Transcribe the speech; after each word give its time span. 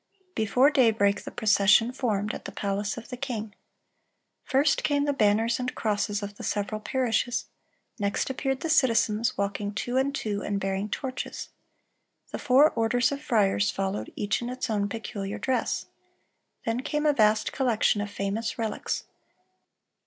Before 0.33 0.71
daybreak 0.71 1.25
the 1.25 1.29
procession 1.29 1.91
formed, 1.91 2.33
at 2.33 2.45
the 2.45 2.51
palace 2.51 2.97
of 2.97 3.09
the 3.09 3.17
king. 3.17 3.53
"First 4.43 4.83
came 4.83 5.05
the 5.05 5.13
banners 5.13 5.59
and 5.59 5.75
crosses 5.75 6.23
of 6.23 6.37
the 6.37 6.43
several 6.43 6.81
parishes; 6.81 7.45
next 7.99 8.27
appeared 8.31 8.61
the 8.61 8.67
citizens, 8.71 9.37
walking 9.37 9.75
two 9.75 9.97
and 9.97 10.15
two, 10.15 10.41
and 10.41 10.59
bearing 10.59 10.89
torches." 10.89 11.49
The 12.31 12.39
four 12.39 12.71
orders 12.71 13.11
of 13.11 13.21
friars 13.21 13.69
followed, 13.69 14.11
each 14.15 14.41
in 14.41 14.49
its 14.49 14.71
own 14.71 14.89
peculiar 14.89 15.37
dress. 15.37 15.85
Then 16.65 16.79
came 16.79 17.05
a 17.05 17.13
vast 17.13 17.53
collection 17.53 18.01
of 18.01 18.09
famous 18.09 18.57
relics. 18.57 19.03